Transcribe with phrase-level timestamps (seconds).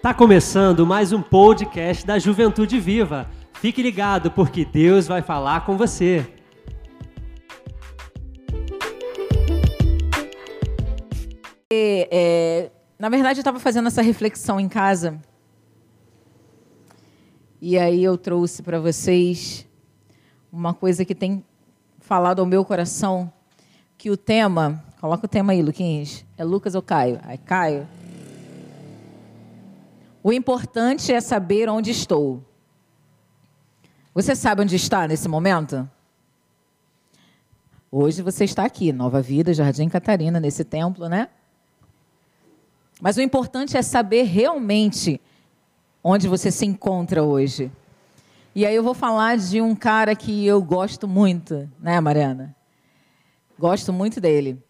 [0.00, 3.28] Tá começando mais um podcast da Juventude Viva.
[3.54, 6.24] Fique ligado porque Deus vai falar com você.
[11.68, 15.20] É, é, na verdade, eu estava fazendo essa reflexão em casa.
[17.60, 19.66] E aí eu trouxe para vocês
[20.52, 21.44] uma coisa que tem
[21.98, 23.32] falado ao meu coração,
[23.98, 27.18] que o tema, coloca o tema aí, Luquinhas, é Lucas ou Caio?
[27.24, 27.97] Ai, Caio.
[30.22, 32.42] O importante é saber onde estou.
[34.14, 35.88] Você sabe onde está nesse momento?
[37.90, 41.28] Hoje você está aqui, Nova Vida, Jardim Catarina, nesse templo, né?
[43.00, 45.20] Mas o importante é saber realmente
[46.02, 47.70] onde você se encontra hoje.
[48.54, 52.56] E aí eu vou falar de um cara que eu gosto muito, né, Mariana?
[53.56, 54.60] Gosto muito dele,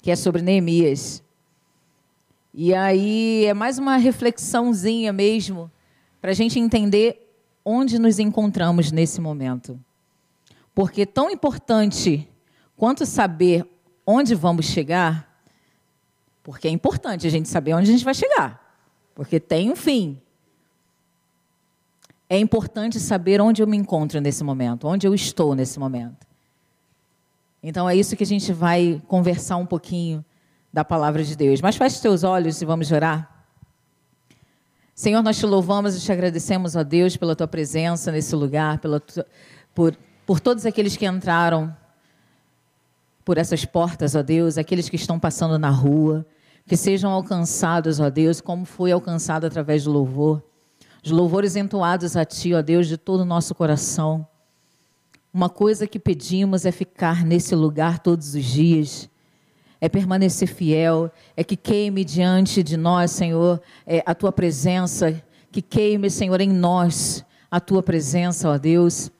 [0.00, 1.23] que é sobre Neemias.
[2.56, 5.68] E aí é mais uma reflexãozinha mesmo,
[6.20, 9.76] para a gente entender onde nos encontramos nesse momento.
[10.72, 12.28] Porque tão importante
[12.76, 13.66] quanto saber
[14.06, 15.36] onde vamos chegar,
[16.44, 18.78] porque é importante a gente saber onde a gente vai chegar,
[19.16, 20.16] porque tem um fim.
[22.30, 26.24] É importante saber onde eu me encontro nesse momento, onde eu estou nesse momento.
[27.60, 30.24] Então é isso que a gente vai conversar um pouquinho
[30.74, 31.60] da palavra de Deus.
[31.60, 33.46] Mas feche teus olhos e vamos orar.
[34.92, 39.00] Senhor, nós te louvamos e te agradecemos, ó Deus, pela tua presença nesse lugar, pela
[39.72, 41.74] por, por todos aqueles que entraram
[43.24, 46.26] por essas portas, ó Deus, aqueles que estão passando na rua,
[46.66, 50.42] que sejam alcançados, ó Deus, como foi alcançado através do louvor.
[51.04, 54.26] Os louvores entoados a Ti, ó Deus, de todo o nosso coração.
[55.32, 59.08] Uma coisa que pedimos é ficar nesse lugar todos os dias,
[59.84, 65.22] é permanecer fiel, é que queime diante de nós, Senhor, é, a Tua presença,
[65.52, 69.12] que queime, Senhor, em nós a Tua presença, ó Deus.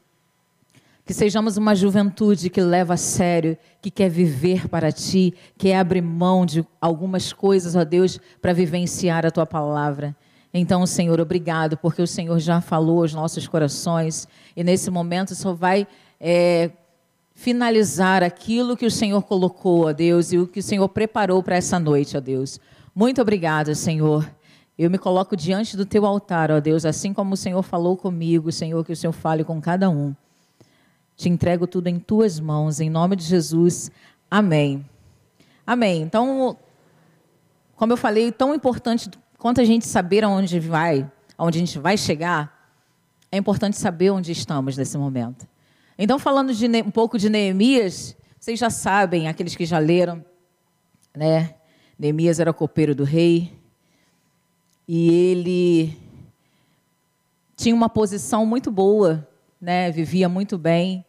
[1.04, 6.00] Que sejamos uma juventude que leva a sério, que quer viver para ti, que abre
[6.00, 10.16] mão de algumas coisas, ó Deus, para vivenciar a tua palavra.
[10.54, 14.26] Então, Senhor, obrigado, porque o Senhor já falou aos nossos corações
[14.56, 15.86] e nesse momento só vai
[16.18, 16.70] é,
[17.34, 21.56] finalizar aquilo que o Senhor colocou, ó Deus, e o que o Senhor preparou para
[21.56, 22.60] essa noite, ó Deus.
[22.94, 24.30] Muito obrigada, Senhor.
[24.78, 28.50] Eu me coloco diante do teu altar, ó Deus, assim como o Senhor falou comigo,
[28.50, 30.14] Senhor, que o Senhor fale com cada um.
[31.16, 33.90] Te entrego tudo em tuas mãos, em nome de Jesus.
[34.30, 34.84] Amém.
[35.66, 36.02] Amém.
[36.02, 36.56] Então,
[37.76, 41.96] como eu falei, tão importante quanto a gente saber aonde vai, aonde a gente vai
[41.96, 42.72] chegar,
[43.30, 45.46] é importante saber onde estamos nesse momento.
[45.98, 50.24] Então, falando de um pouco de Neemias, vocês já sabem, aqueles que já leram,
[51.14, 51.54] né?
[51.98, 53.52] Neemias era copeiro do rei
[54.88, 55.96] e ele
[57.56, 59.28] tinha uma posição muito boa
[59.64, 61.02] né, vivia muito bem.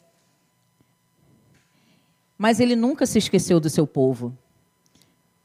[2.37, 4.35] Mas ele nunca se esqueceu do seu povo.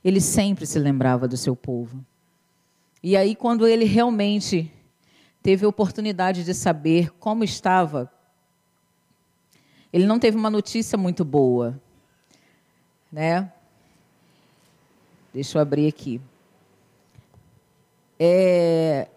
[0.04, 2.04] Ele sempre se lembrava do seu povo.
[3.02, 4.72] E aí, quando ele realmente
[5.42, 8.10] teve a oportunidade de saber como estava,
[9.92, 11.80] ele não teve uma notícia muito boa,
[13.10, 13.52] né?
[15.32, 16.20] Deixa eu abrir aqui.
[18.18, 19.08] É...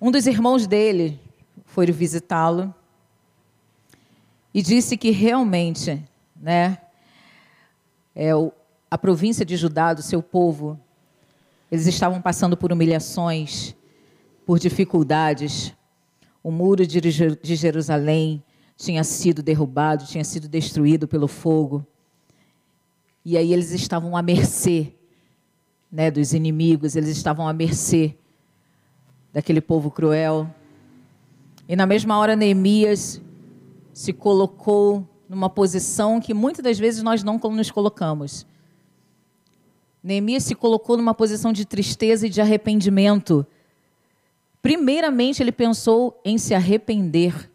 [0.00, 1.20] Um dos irmãos dele,
[1.66, 2.74] foi visitá-lo
[4.52, 6.00] e disse que realmente,
[6.36, 6.78] né,
[8.14, 8.30] é,
[8.88, 10.78] a província de Judá, do seu povo,
[11.70, 13.74] eles estavam passando por humilhações,
[14.46, 15.74] por dificuldades.
[16.42, 18.40] O muro de Jerusalém
[18.76, 21.86] tinha sido derrubado, tinha sido destruído pelo fogo.
[23.24, 24.92] E aí eles estavam à mercê
[25.90, 28.16] né, dos inimigos, eles estavam à mercê
[29.32, 30.48] daquele povo cruel.
[31.68, 33.20] E na mesma hora, Neemias
[33.92, 38.46] se colocou numa posição que muitas das vezes nós não nos colocamos.
[40.02, 43.46] Neemias se colocou numa posição de tristeza e de arrependimento.
[44.60, 47.50] Primeiramente, ele pensou em se arrepender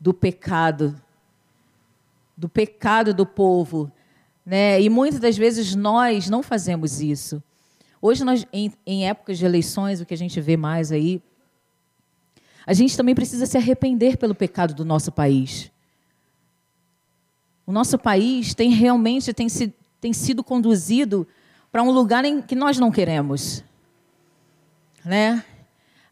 [0.00, 1.00] do pecado,
[2.36, 3.90] do pecado do povo.
[4.44, 4.80] Né?
[4.80, 7.42] E muitas das vezes nós não fazemos isso.
[8.00, 11.22] Hoje, nós, em, em épocas de eleições, o que a gente vê mais aí,
[12.66, 15.70] a gente também precisa se arrepender pelo pecado do nosso país.
[17.66, 21.26] O nosso país tem realmente tem, se, tem sido conduzido
[21.72, 23.64] para um lugar em que nós não queremos.
[25.04, 25.44] Né?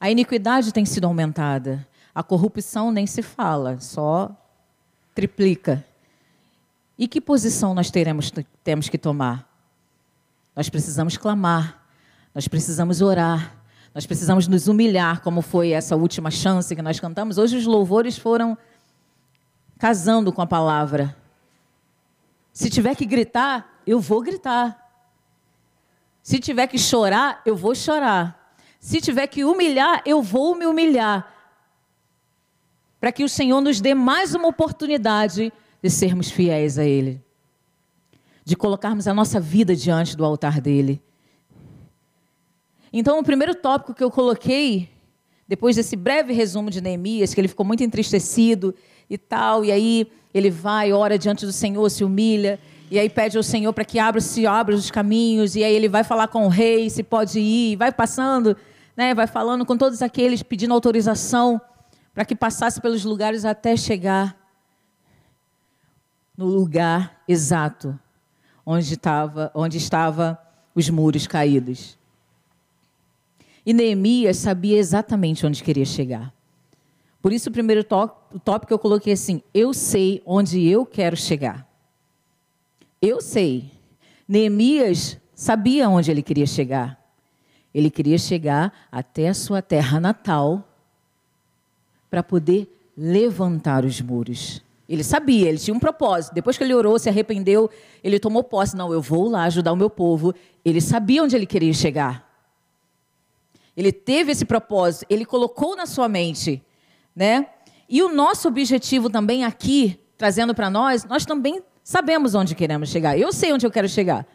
[0.01, 1.87] A iniquidade tem sido aumentada.
[2.15, 4.31] A corrupção nem se fala, só
[5.15, 5.85] triplica.
[6.99, 8.33] E que posição nós teremos,
[8.63, 9.49] temos que tomar?
[10.55, 11.83] Nós precisamos clamar.
[12.35, 13.57] Nós precisamos orar.
[13.95, 17.39] Nós precisamos nos humilhar, como foi essa última chance que nós cantamos.
[17.39, 18.57] Hoje os louvores foram
[19.79, 21.17] casando com a palavra.
[22.53, 24.79] Se tiver que gritar, eu vou gritar.
[26.23, 28.55] Se tiver que chorar, eu vou chorar.
[28.79, 31.32] Se tiver que humilhar, eu vou me humilhar.
[33.03, 35.53] Para que o Senhor nos dê mais uma oportunidade
[35.83, 37.21] de sermos fiéis a Ele,
[38.45, 41.03] de colocarmos a nossa vida diante do altar dele.
[42.93, 44.89] Então, o primeiro tópico que eu coloquei,
[45.49, 48.73] depois desse breve resumo de Neemias, que ele ficou muito entristecido
[49.11, 52.57] e tal, e aí ele vai, ora diante do Senhor, se humilha,
[52.89, 55.89] e aí pede ao Senhor para que abra se abra os caminhos, e aí ele
[55.89, 58.57] vai falar com o rei se pode ir, vai passando,
[58.97, 61.61] né, vai falando com todos aqueles pedindo autorização
[62.15, 64.37] para que passasse pelos lugares até chegar
[66.37, 67.99] no lugar exato
[68.65, 70.39] onde estava, onde estava
[70.75, 71.99] os muros caídos.
[73.65, 76.33] E Neemias sabia exatamente onde queria chegar.
[77.21, 81.69] Por isso, o primeiro tópico que eu coloquei assim: eu sei onde eu quero chegar.
[83.01, 83.71] Eu sei.
[84.27, 87.01] Neemias sabia onde ele queria chegar.
[87.73, 90.69] Ele queria chegar até a sua terra natal
[92.13, 94.63] para poder levantar os muros.
[94.87, 96.35] Ele sabia, ele tinha um propósito.
[96.35, 97.71] Depois que ele orou, se arrependeu,
[98.05, 98.77] ele tomou posse.
[98.77, 100.35] Não, eu vou lá ajudar o meu povo.
[100.63, 102.31] Ele sabia onde ele queria chegar.
[103.75, 106.63] Ele teve esse propósito, ele colocou na sua mente,
[107.17, 107.47] né?
[107.89, 113.19] E o nosso objetivo também aqui, trazendo para nós, nós também sabemos onde queremos chegar.
[113.19, 114.27] Eu sei onde eu quero chegar.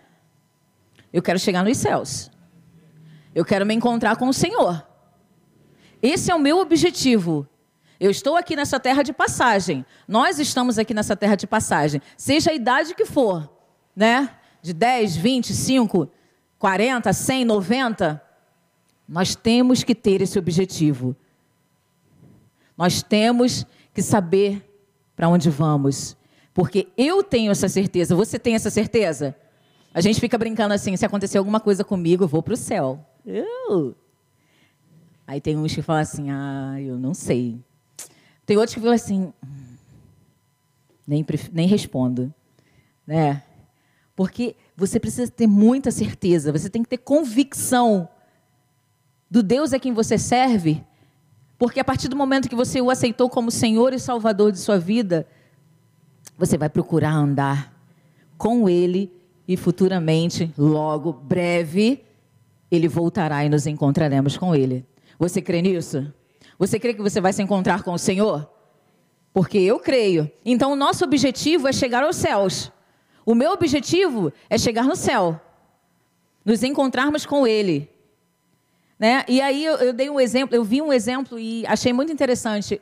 [1.13, 2.31] Eu quero chegar nos céus.
[3.35, 4.83] Eu quero me encontrar com o Senhor.
[6.01, 7.47] Esse é o meu objetivo.
[7.99, 9.85] Eu estou aqui nessa terra de passagem.
[10.07, 12.01] Nós estamos aqui nessa terra de passagem.
[12.15, 13.49] Seja a idade que for,
[13.95, 14.29] né?
[14.61, 16.09] De 10, 25,
[16.59, 18.23] 40, 100, 90.
[19.07, 21.15] Nós temos que ter esse objetivo.
[22.77, 24.63] Nós temos que saber
[25.15, 26.15] para onde vamos.
[26.53, 28.15] Porque eu tenho essa certeza.
[28.15, 29.35] Você tem essa certeza?
[29.93, 33.03] A gente fica brincando assim: se acontecer alguma coisa comigo, eu vou para o céu.
[33.25, 33.95] Eu.
[35.25, 37.59] Aí tem uns que falam assim: ah, eu não sei.
[38.47, 39.33] Tem outros que falam assim,
[41.05, 42.33] nem, nem respondo.
[43.05, 43.43] Né?
[44.15, 48.07] Porque você precisa ter muita certeza, você tem que ter convicção
[49.29, 50.81] do Deus a quem você serve,
[51.59, 54.79] porque a partir do momento que você o aceitou como Senhor e Salvador de sua
[54.79, 55.27] vida,
[56.37, 57.73] você vai procurar andar
[58.37, 59.11] com Ele
[59.45, 62.01] e futuramente, logo, breve,
[62.71, 64.85] Ele voltará e nos encontraremos com Ele.
[65.19, 66.13] Você crê nisso?
[66.57, 68.49] Você crê que você vai se encontrar com o Senhor?
[69.33, 70.31] Porque eu creio.
[70.43, 72.71] Então, o nosso objetivo é chegar aos céus.
[73.25, 75.39] O meu objetivo é chegar no céu.
[76.43, 77.89] Nos encontrarmos com Ele.
[78.97, 79.23] Né?
[79.27, 82.81] E aí eu, eu dei um exemplo, eu vi um exemplo e achei muito interessante.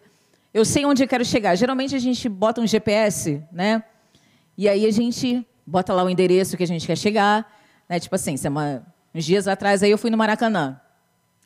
[0.54, 1.56] Eu sei onde eu quero chegar.
[1.56, 3.83] Geralmente a gente bota um GPS, né?
[4.57, 7.51] E aí a gente bota lá o endereço que a gente quer chegar.
[7.89, 8.00] Né?
[8.00, 10.80] Tipo assim, semana, uns dias atrás aí eu fui no Maracanã.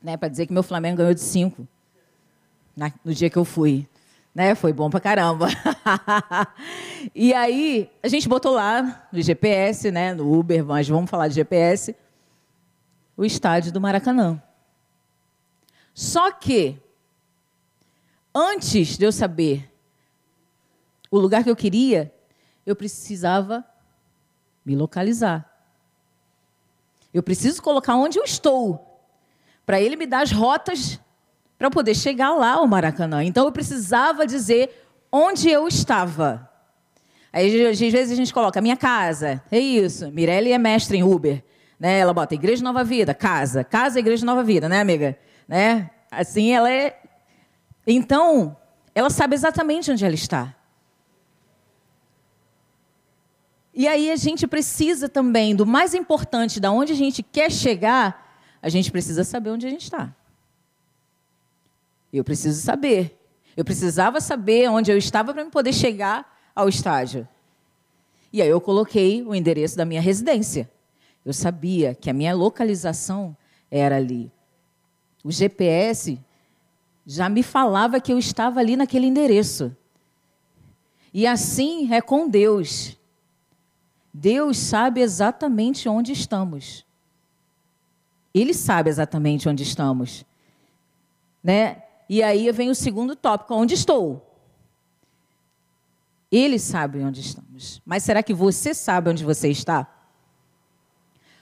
[0.04, 0.16] Né?
[0.16, 1.68] Para dizer que meu Flamengo ganhou de cinco
[2.80, 3.88] na, no dia que eu fui.
[4.34, 4.56] Né?
[4.56, 5.48] Foi bom pra caramba.
[7.14, 10.14] e aí, a gente botou lá no GPS, né?
[10.14, 11.94] no Uber, mas vamos falar de GPS,
[13.18, 14.42] o estádio do Maracanã.
[15.94, 16.82] Só que,
[18.34, 19.70] antes de eu saber
[21.12, 22.14] o lugar que eu queria,
[22.66, 23.66] eu precisava
[24.66, 25.46] me localizar.
[27.14, 29.04] Eu preciso colocar onde eu estou,
[29.66, 31.00] para ele me dar as rotas
[31.60, 33.22] para poder chegar lá ao Maracanã.
[33.22, 36.50] Então eu precisava dizer onde eu estava.
[37.34, 40.10] Aí às vezes a gente coloca minha casa, é isso.
[40.10, 41.44] Mirelle é mestre em Uber,
[41.78, 42.00] né?
[42.00, 45.18] Ela bota Igreja Nova Vida, casa, casa, Igreja Nova Vida, né, amiga?
[45.48, 45.90] Né?
[46.10, 46.98] Assim ela é.
[47.86, 48.56] Então
[48.96, 50.56] ela sabe exatamente onde ela está.
[53.74, 58.42] E aí a gente precisa também do mais importante, da onde a gente quer chegar,
[58.62, 60.14] a gente precisa saber onde a gente está.
[62.12, 63.18] Eu preciso saber.
[63.56, 67.28] Eu precisava saber onde eu estava para poder chegar ao estádio.
[68.32, 70.70] E aí eu coloquei o endereço da minha residência.
[71.26, 73.36] Eu sabia que a minha localização
[73.70, 74.32] era ali.
[75.24, 76.20] O GPS
[77.06, 79.76] já me falava que eu estava ali naquele endereço.
[81.14, 82.98] E assim é com Deus.
[84.14, 86.86] Deus sabe exatamente onde estamos.
[88.34, 90.26] Ele sabe exatamente onde estamos.
[91.44, 91.84] Né?
[92.10, 94.26] E aí vem o segundo tópico: onde estou?
[96.32, 97.82] Ele sabe onde estamos.
[97.86, 99.88] Mas será que você sabe onde você está?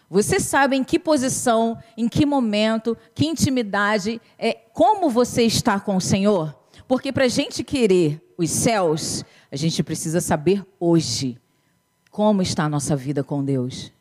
[0.09, 5.97] Você sabe em que posição, em que momento, que intimidade, é como você está com
[5.97, 6.57] o Senhor?
[6.87, 11.37] Porque para a gente querer os céus, a gente precisa saber hoje
[12.09, 13.91] como está a nossa vida com Deus.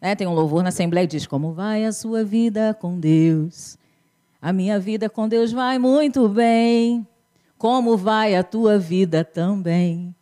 [0.00, 0.14] Né?
[0.14, 3.78] Tem um louvor na Assembleia que diz: Como vai a sua vida com Deus?
[4.46, 7.04] A minha vida com Deus vai muito bem.
[7.58, 10.14] Como vai a tua vida também?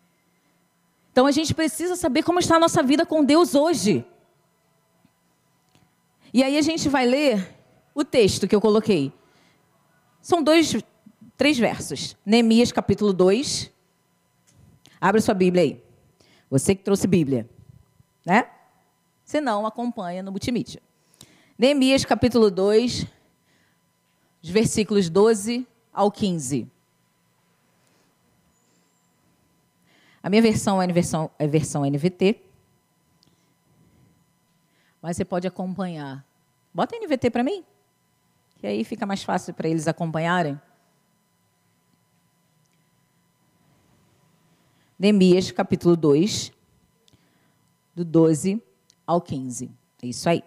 [1.13, 4.03] Então a gente precisa saber como está a nossa vida com Deus hoje.
[6.33, 7.55] E aí a gente vai ler
[7.95, 9.13] o texto que eu coloquei.
[10.23, 10.75] São dois,
[11.37, 12.17] três versos.
[12.25, 13.71] Neemias capítulo 2.
[14.99, 15.83] Abre sua Bíblia aí.
[16.49, 17.47] Você que trouxe Bíblia,
[18.25, 18.49] né?
[19.23, 20.81] Se não, acompanha no multimídia.
[21.59, 23.07] Neemias capítulo 2,
[24.45, 26.71] os versículos 12 ao 15.
[30.23, 32.43] A minha versão é versão, é versão NVT.
[35.01, 36.23] Mas você pode acompanhar.
[36.75, 37.65] Bota NVT para mim,
[38.59, 40.61] que aí fica mais fácil para eles acompanharem.
[44.99, 46.53] Neemias, capítulo 2,
[47.95, 48.63] do 12
[49.07, 49.71] ao 15.
[50.03, 50.45] É isso aí.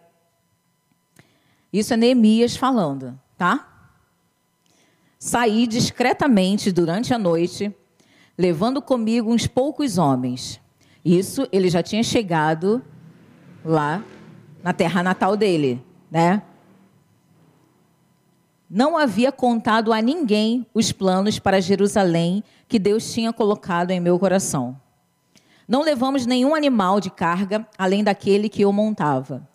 [1.73, 3.73] Isso é Neemias falando, tá?
[5.19, 7.75] Saí discretamente durante a noite,
[8.37, 10.61] levando comigo uns poucos homens.
[11.03, 12.83] Isso ele já tinha chegado
[13.63, 14.03] lá
[14.63, 16.43] na terra natal dele, né?
[18.69, 24.19] Não havia contado a ninguém os planos para Jerusalém que Deus tinha colocado em meu
[24.19, 24.79] coração.
[25.67, 29.47] Não levamos nenhum animal de carga além daquele que eu montava.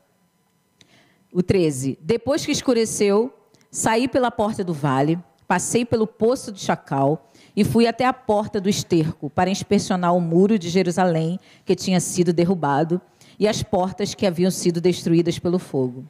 [1.33, 1.99] O 13.
[2.01, 3.33] Depois que escureceu,
[3.71, 8.61] saí pela porta do vale, passei pelo poço de Chacal e fui até a porta
[8.61, 13.01] do esterco para inspecionar o muro de Jerusalém que tinha sido derrubado
[13.39, 16.05] e as portas que haviam sido destruídas pelo fogo.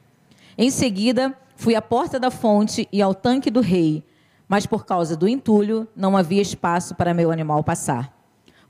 [0.57, 4.03] Em seguida, fui à porta da fonte e ao tanque do rei,
[4.47, 8.15] mas por causa do entulho não havia espaço para meu animal passar.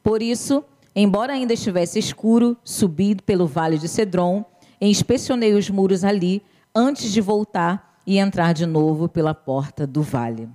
[0.02, 0.64] Por isso,
[0.96, 4.46] embora ainda estivesse escuro, subi pelo vale de Cedron
[4.80, 6.42] e inspecionei os muros ali
[6.76, 10.50] antes de voltar e entrar de novo pela porta do vale.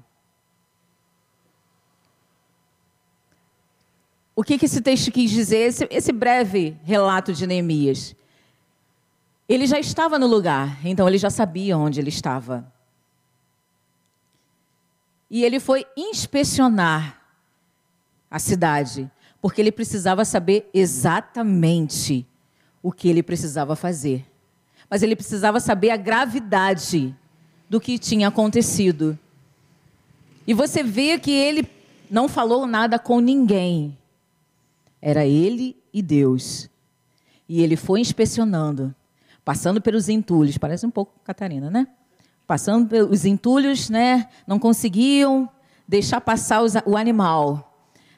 [4.37, 5.75] O que, esse texto quis dizer?
[5.91, 8.15] Esse breve relato de Neemias.
[9.49, 12.71] Ele já estava no lugar, então ele já sabia onde ele estava.
[15.31, 17.21] E ele foi inspecionar
[18.31, 22.27] a cidade, porque ele precisava saber exatamente
[22.83, 24.25] o que ele precisava fazer.
[24.89, 27.17] Mas ele precisava saber a gravidade
[27.69, 29.19] do que tinha acontecido.
[30.47, 31.69] E você vê que ele
[32.11, 33.97] não falou nada com ninguém.
[35.01, 36.69] Era ele e Deus.
[37.49, 38.95] E ele foi inspecionando,
[39.45, 40.59] passando pelos entulhos.
[40.59, 41.87] Parece um pouco Catarina, né?
[42.47, 44.29] Passando pelos entulhos, né?
[44.47, 45.49] Não conseguiam
[45.87, 47.65] deixar passar os, o animal.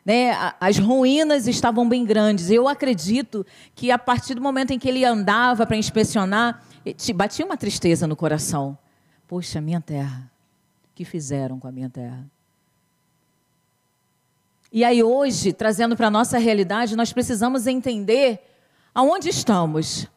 [0.04, 0.30] Né?
[0.58, 2.50] As ruínas estavam bem grandes.
[2.50, 6.64] Eu acredito que a partir do momento em que ele andava para inspecionar,
[7.14, 8.78] batia uma tristeza no coração.
[9.30, 10.28] Poxa, minha terra.
[10.92, 12.28] Que fizeram com a minha terra?
[14.72, 18.40] E aí hoje, trazendo para a nossa realidade, nós precisamos entender
[18.92, 20.08] aonde estamos.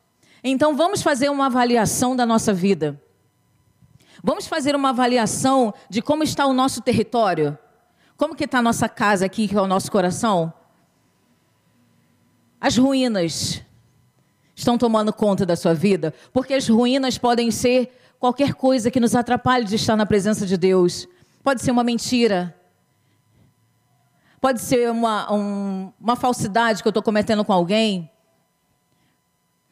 [0.43, 2.99] Então vamos fazer uma avaliação da nossa vida.
[4.23, 7.55] Vamos fazer uma avaliação de como está o nosso território.
[8.17, 10.51] Como que está a nossa casa aqui, que é o nosso coração?
[12.59, 13.61] As ruínas
[14.55, 16.15] estão tomando conta da sua vida?
[16.33, 20.55] Porque as ruínas podem ser qualquer coisa que nos atrapalhe de estar na presença de
[20.55, 21.05] Deus.
[21.43, 22.55] Pode ser uma mentira,
[24.39, 28.09] Pode ser uma, um, uma falsidade que eu estou cometendo com alguém.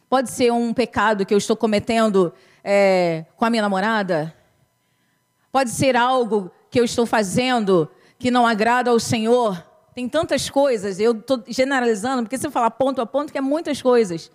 [0.10, 4.36] Pode ser um pecado que eu estou cometendo é, com a minha namorada.
[5.50, 7.90] Pode ser algo que eu estou fazendo
[8.20, 9.66] que não agrada ao Senhor.
[9.96, 13.42] Tem tantas coisas, eu estou generalizando, porque se eu falar ponto a ponto, que é
[13.42, 14.30] muitas coisas.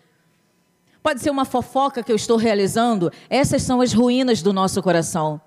[1.06, 3.12] Pode ser uma fofoca que eu estou realizando.
[3.30, 5.40] Essas são as ruínas do nosso coração.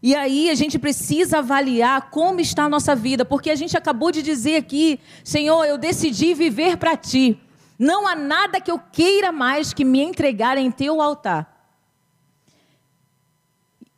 [0.00, 4.12] E aí a gente precisa avaliar como está a nossa vida, porque a gente acabou
[4.12, 7.36] de dizer aqui, Senhor, eu decidi viver para ti.
[7.76, 11.74] Não há nada que eu queira mais que me entregar em teu altar.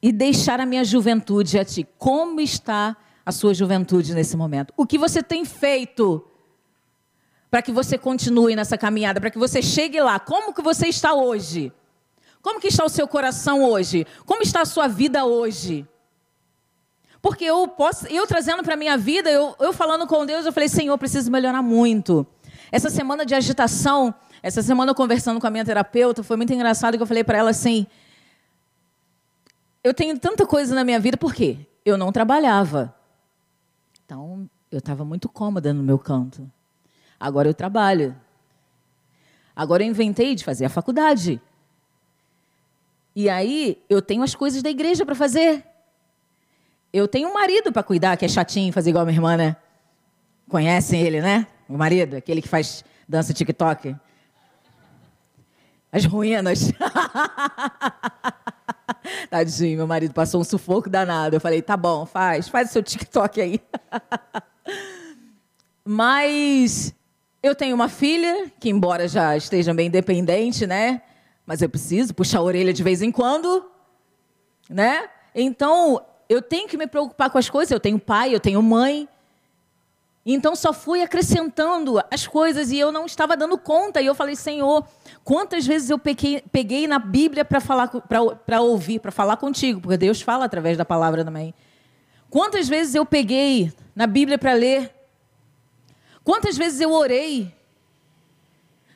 [0.00, 1.86] E deixar a minha juventude a ti.
[1.98, 4.72] Como está a sua juventude nesse momento?
[4.74, 6.26] O que você tem feito
[7.54, 10.18] para que você continue nessa caminhada, para que você chegue lá?
[10.18, 11.72] Como que você está hoje?
[12.42, 14.04] Como que está o seu coração hoje?
[14.26, 15.86] Como está a sua vida hoje?
[17.22, 20.52] Porque eu posso, eu trazendo para a minha vida, eu, eu falando com Deus, eu
[20.52, 22.26] falei, Senhor, eu preciso melhorar muito.
[22.72, 27.02] Essa semana de agitação, Essa semana, conversando com a minha terapeuta, foi muito engraçado que
[27.04, 27.86] eu falei para ela assim:
[29.84, 31.60] eu tenho tanta coisa na minha vida, por quê?
[31.84, 32.92] Eu não trabalhava.
[34.04, 36.50] Então, eu estava muito cômoda no meu canto.
[37.24, 38.14] Agora eu trabalho.
[39.56, 41.40] Agora eu inventei de fazer a faculdade.
[43.16, 45.64] E aí eu tenho as coisas da igreja para fazer.
[46.92, 49.56] Eu tenho um marido para cuidar, que é chatinho, fazer igual a minha irmã, né?
[50.50, 51.46] Conhecem ele, né?
[51.66, 53.96] O marido, aquele que faz dança TikTok.
[55.90, 56.72] As ruínas.
[59.30, 61.36] Tadinho, meu marido passou um sufoco danado.
[61.36, 63.58] Eu falei, tá bom, faz, faz o seu TikTok aí.
[65.82, 66.94] Mas
[67.44, 71.02] eu tenho uma filha, que embora já esteja bem independente, né?
[71.44, 73.66] Mas eu preciso puxar a orelha de vez em quando,
[74.66, 75.10] né?
[75.34, 77.70] Então, eu tenho que me preocupar com as coisas.
[77.70, 79.06] Eu tenho pai, eu tenho mãe.
[80.24, 84.00] Então só fui acrescentando as coisas e eu não estava dando conta.
[84.00, 84.82] E eu falei, Senhor,
[85.22, 89.98] quantas vezes eu peguei, peguei na Bíblia para falar, para ouvir, para falar contigo, porque
[89.98, 91.52] Deus fala através da palavra também.
[92.30, 94.90] Quantas vezes eu peguei na Bíblia para ler?
[96.24, 97.54] Quantas vezes eu orei?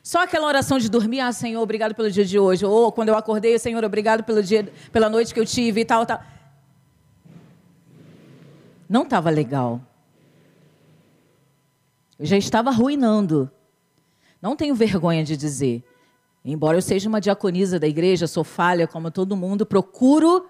[0.01, 2.65] Só aquela oração de dormir, ah, Senhor, obrigado pelo dia de hoje.
[2.65, 6.03] Ou quando eu acordei, Senhor, obrigado pelo dia, pela noite que eu tive e tal,
[6.05, 6.19] tal.
[8.89, 9.79] Não estava legal.
[12.17, 13.51] Eu já estava arruinando.
[14.41, 15.83] Não tenho vergonha de dizer.
[16.43, 20.49] Embora eu seja uma diaconisa da igreja, sou falha como todo mundo, procuro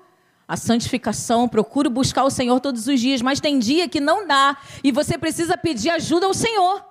[0.50, 4.58] a santificação, procuro buscar o Senhor todos os dias, mas tem dia que não dá
[4.84, 6.84] e você precisa pedir ajuda ao Senhor.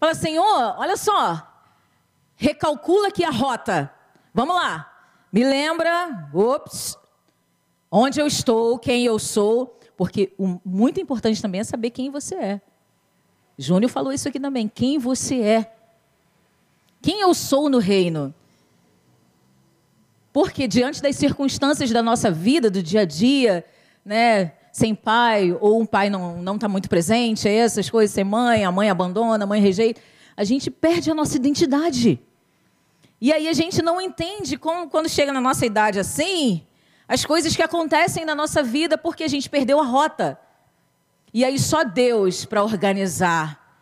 [0.00, 1.46] Fala, Senhor, olha só,
[2.34, 3.88] recalcula aqui a rota.
[4.34, 4.92] Vamos lá.
[5.32, 6.98] Me lembra, ops,
[7.88, 12.34] onde eu estou, quem eu sou, porque o muito importante também é saber quem você
[12.34, 12.60] é.
[13.56, 14.66] Júnior falou isso aqui também.
[14.66, 15.72] Quem você é?
[17.00, 18.34] Quem eu sou no reino?
[20.36, 23.64] Porque diante das circunstâncias da nossa vida, do dia a dia,
[24.04, 28.70] né, sem pai, ou um pai não está muito presente, essas coisas, sem mãe, a
[28.70, 29.98] mãe abandona, a mãe rejeita,
[30.36, 32.20] a gente perde a nossa identidade.
[33.18, 36.66] E aí a gente não entende como, quando chega na nossa idade assim,
[37.08, 40.38] as coisas que acontecem na nossa vida porque a gente perdeu a rota.
[41.32, 43.80] E aí só Deus para organizar,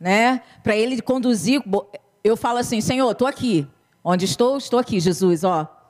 [0.00, 0.40] né?
[0.62, 1.62] Para ele conduzir.
[2.24, 3.68] Eu falo assim, Senhor, estou aqui.
[4.02, 4.56] Onde estou?
[4.56, 5.81] Estou aqui, Jesus, ó.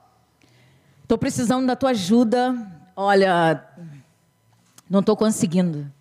[1.03, 2.55] Estou precisando da tua ajuda.
[2.95, 3.63] Olha,
[4.89, 5.91] não estou conseguindo.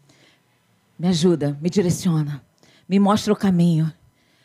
[0.98, 2.42] Me ajuda, me direciona.
[2.88, 3.92] Me mostra o caminho.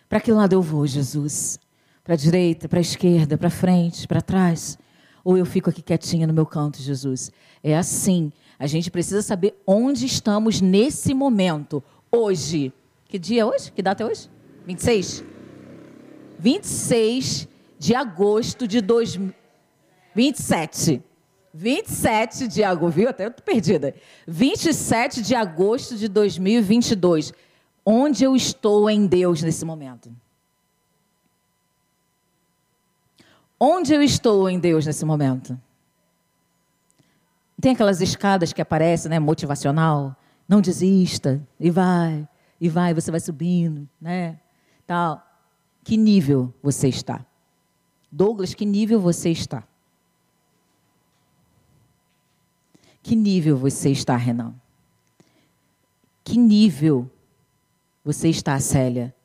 [0.10, 1.60] Para que lado eu vou, Jesus?
[2.04, 4.78] Para a direita, para a esquerda, para frente, para trás?
[5.24, 7.32] Ou eu fico aqui quietinha no meu canto, Jesus?
[7.64, 12.74] É assim a gente precisa saber onde estamos nesse momento, hoje.
[13.08, 13.72] Que dia é hoje?
[13.72, 14.30] Que data é hoje?
[14.66, 15.24] 26?
[16.40, 19.37] 26 de agosto de 2027.
[21.54, 23.10] 27 de agosto, viu?
[23.10, 23.94] Até eu tô perdida.
[24.28, 27.32] 27 de agosto de 2022.
[27.86, 30.12] Onde eu estou em Deus nesse momento?
[33.60, 35.60] Onde eu estou em Deus nesse momento?
[37.62, 40.16] Tem aquelas escadas que aparecem, né, motivacional,
[40.48, 42.28] não desista, e vai,
[42.60, 44.40] e vai, você vai subindo, né?
[44.86, 45.24] Tal.
[45.84, 47.26] Que nível você está?
[48.12, 49.64] Douglas, que nível você está?
[53.08, 54.54] Que nível você está, Renan?
[56.26, 57.10] Que nível
[58.04, 59.16] você está, Célia?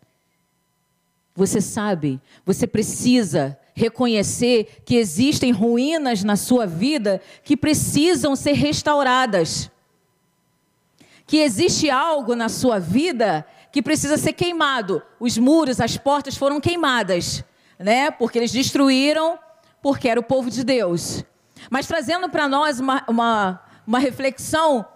[1.34, 9.68] Você sabe, você precisa reconhecer que existem ruínas na sua vida que precisam ser restauradas.
[11.26, 15.02] Que existe algo na sua vida que precisa ser queimado.
[15.18, 17.42] Os muros, as portas foram queimadas,
[17.80, 18.12] né?
[18.12, 19.36] Porque eles destruíram,
[19.82, 21.24] porque era o povo de Deus.
[21.68, 24.86] Mas trazendo para nós uma, uma, uma reflexão,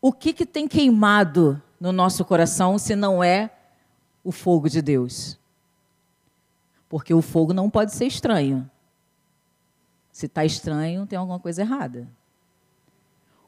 [0.00, 3.50] o que, que tem queimado no nosso coração se não é
[4.22, 5.38] o fogo de Deus?
[6.88, 8.70] Porque o fogo não pode ser estranho.
[10.12, 12.08] Se está estranho, tem alguma coisa errada.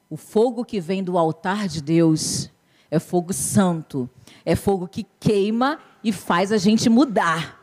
[0.08, 2.50] O fogo que vem do altar de Deus
[2.90, 4.08] é fogo santo,
[4.44, 7.60] é fogo que queima e faz a gente mudar.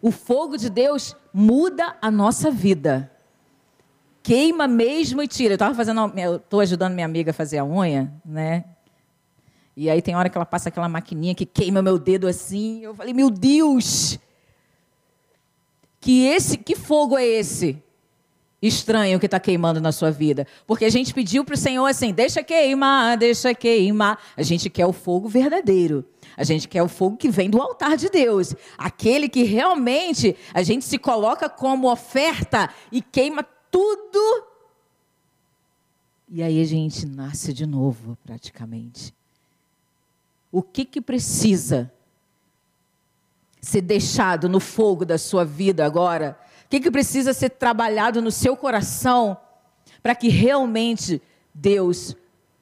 [0.00, 3.11] O fogo de Deus muda a nossa vida.
[4.22, 5.52] Queima mesmo e tira.
[5.52, 8.64] Eu estava fazendo, eu estou ajudando minha amiga a fazer a unha, né?
[9.76, 12.82] E aí tem hora que ela passa aquela maquininha que queima meu dedo assim.
[12.82, 14.18] Eu falei, meu Deus!
[16.02, 17.80] que esse, que fogo é esse?
[18.60, 20.46] estranho que está queimando na sua vida.
[20.68, 24.20] Porque a gente pediu para o Senhor assim: deixa queimar, deixa queimar.
[24.36, 26.04] A gente quer o fogo verdadeiro.
[26.36, 28.54] A gente quer o fogo que vem do altar de Deus.
[28.78, 34.46] Aquele que realmente a gente se coloca como oferta e queima tudo.
[36.28, 39.12] E aí a gente nasce de novo, praticamente.
[40.52, 41.92] O que que precisa
[43.60, 46.38] ser deixado no fogo da sua vida agora
[46.72, 49.36] que, que precisa ser trabalhado no seu coração
[50.02, 51.20] para que realmente
[51.52, 52.16] Deus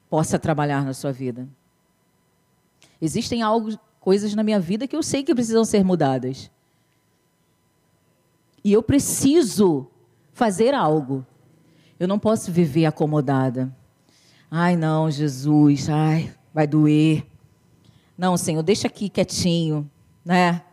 [0.09, 1.47] possa trabalhar na sua vida?
[3.01, 6.51] Existem algo, coisas na minha vida que eu sei que precisam ser mudadas.
[8.61, 9.87] E eu preciso
[10.33, 11.25] fazer algo.
[11.99, 13.75] Eu não posso viver acomodada.
[14.49, 17.25] Ai, não, Jesus, ai, vai doer.
[18.17, 19.89] Não, Senhor, deixa aqui quietinho,
[20.23, 20.63] né?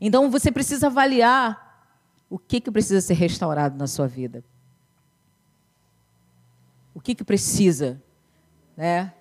[0.00, 1.88] Então você precisa avaliar
[2.28, 4.44] o que, que precisa ser restaurado na sua vida.
[6.94, 8.02] O que, que precisa,
[8.76, 9.12] né?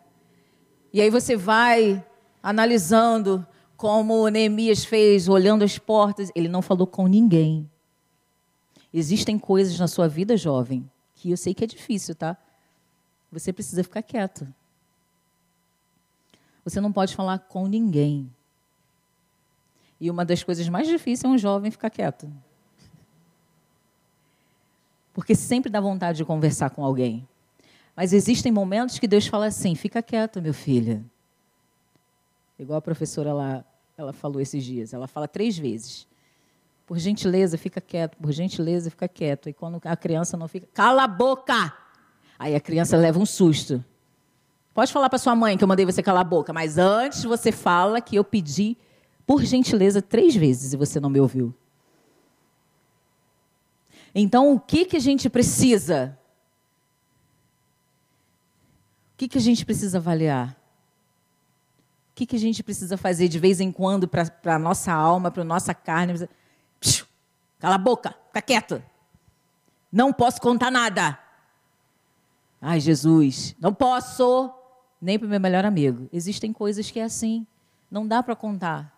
[0.92, 2.04] E aí você vai
[2.42, 7.70] analisando como Neemias fez, olhando as portas, ele não falou com ninguém.
[8.94, 12.38] Existem coisas na sua vida, jovem, que eu sei que é difícil, tá?
[13.32, 14.48] Você precisa ficar quieto.
[16.64, 18.32] Você não pode falar com ninguém.
[20.00, 22.32] E uma das coisas mais difíceis é um jovem ficar quieto.
[25.14, 27.28] Porque sempre dá vontade de conversar com alguém.
[27.96, 31.04] Mas existem momentos que Deus fala assim: fica quieto, meu filho.
[32.58, 33.64] Igual a professora lá,
[33.98, 34.94] ela falou esses dias.
[34.94, 36.08] Ela fala três vezes.
[36.86, 38.18] Por gentileza, fica quieto.
[38.18, 39.50] Por gentileza, fica quieto.
[39.50, 41.74] E quando a criança não fica, cala a boca!
[42.38, 43.84] Aí a criança leva um susto.
[44.74, 47.52] Pode falar para sua mãe que eu mandei você calar a boca, mas antes você
[47.52, 48.76] fala que eu pedi,
[49.26, 51.54] por gentileza, três vezes e você não me ouviu.
[54.16, 56.18] Então, o que, que a gente precisa?
[59.14, 60.50] O que, que a gente precisa avaliar?
[62.12, 65.32] O que, que a gente precisa fazer de vez em quando para a nossa alma,
[65.32, 66.14] para a nossa carne?
[66.14, 66.30] Psiu,
[67.64, 68.84] cala a boca, fica quieto.
[69.90, 71.18] Não posso contar nada.
[72.62, 74.54] Ai, Jesus, não posso.
[75.02, 76.10] Nem para o meu melhor amigo.
[76.12, 77.48] Existem coisas que é assim.
[77.90, 78.94] Não dá para contar.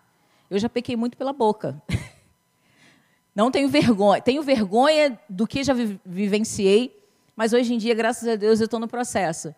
[0.49, 1.79] Eu já pequei muito pela boca.
[3.35, 4.21] Não tenho vergonha.
[4.21, 5.73] Tenho vergonha do que já
[6.05, 6.97] vivenciei,
[7.35, 9.53] mas hoje em dia, graças a Deus, eu estou no processo.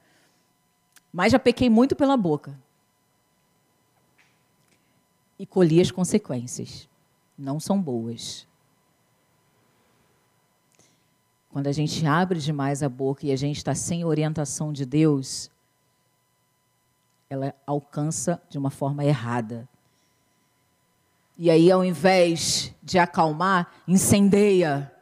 [1.14, 2.58] Mas já pequei muito pela boca.
[5.38, 6.90] E colhi as consequências.
[7.38, 8.48] Não são boas.
[11.58, 15.50] Quando a gente abre demais a boca e a gente está sem orientação de Deus,
[17.28, 19.68] ela alcança de uma forma errada.
[21.36, 24.94] E aí, ao invés de acalmar, incendeia,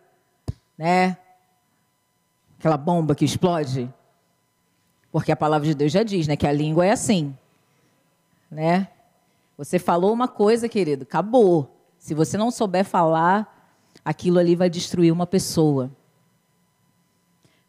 [0.77, 1.17] né?
[2.57, 3.93] Aquela bomba que explode.
[5.11, 7.37] Porque a palavra de Deus já diz, né, que a língua é assim,
[8.49, 8.87] né?
[9.57, 11.69] Você falou uma coisa, querido, acabou.
[11.99, 13.69] Se você não souber falar,
[14.05, 15.91] aquilo ali vai destruir uma pessoa.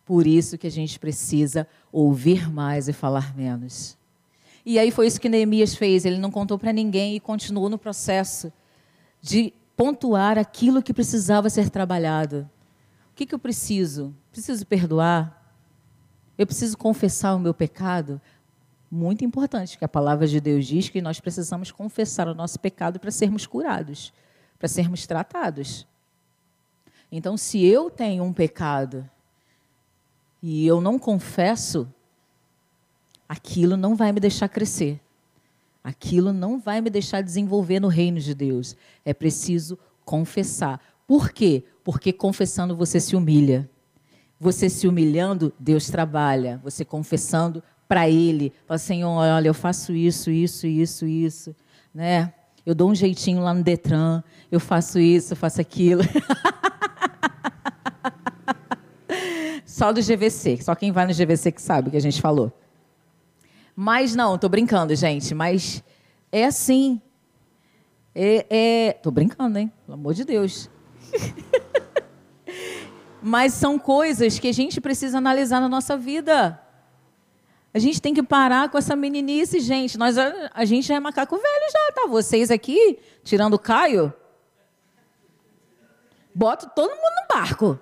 [0.07, 3.99] Por isso que a gente precisa ouvir mais e falar menos.
[4.65, 6.05] E aí foi isso que Neemias fez.
[6.05, 8.53] Ele não contou para ninguém e continuou no processo
[9.21, 12.49] de pontuar aquilo que precisava ser trabalhado.
[13.11, 14.15] O que, que eu preciso?
[14.31, 15.53] Preciso perdoar?
[16.39, 18.21] Eu preciso confessar o meu pecado?
[18.89, 23.01] Muito importante, que a palavra de Deus diz que nós precisamos confessar o nosso pecado
[23.01, 24.13] para sermos curados,
[24.57, 25.85] para sermos tratados.
[27.11, 29.09] Então, se eu tenho um pecado
[30.49, 31.93] e eu não confesso,
[33.29, 35.01] aquilo não vai me deixar crescer.
[35.83, 38.77] Aquilo não vai me deixar desenvolver no reino de Deus.
[39.05, 40.81] É preciso confessar.
[41.05, 41.65] Por quê?
[41.83, 43.69] Porque confessando você se humilha.
[44.39, 46.61] Você se humilhando, Deus trabalha.
[46.63, 48.53] Você confessando para Ele.
[48.69, 51.57] Fala, Senhor, olha, eu faço isso, isso, isso, isso.
[51.93, 52.33] Né?
[52.65, 54.23] Eu dou um jeitinho lá no Detran.
[54.49, 56.03] Eu faço isso, eu faço aquilo.
[59.67, 60.63] Só do GVC.
[60.63, 62.53] Só quem vai no GVC que sabe o que a gente falou.
[63.75, 65.35] Mas não, tô brincando, gente.
[65.35, 65.83] Mas
[66.31, 67.03] é assim.
[68.15, 68.93] É, é...
[68.93, 69.71] Tô brincando, hein?
[69.85, 70.71] Pelo amor de Deus.
[73.21, 76.63] Mas são coisas que a gente precisa analisar na nossa vida.
[77.75, 79.99] A gente tem que parar com essa meninice, gente.
[79.99, 82.07] Nós, a, a gente já é macaco velho já, tá?
[82.07, 84.15] Vocês aqui, tirando o Caio,
[86.33, 87.79] boto todo mundo no barco,